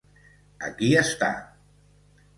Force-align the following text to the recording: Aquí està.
Aquí 0.69 0.89
està. 1.03 1.31